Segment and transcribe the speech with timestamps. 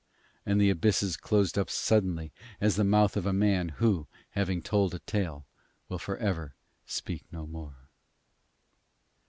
[0.47, 4.95] And the abysses closed up suddenly as the mouth of a man who, having told
[4.95, 5.45] a tale,
[5.89, 6.55] will for ever
[6.87, 7.75] speak no more.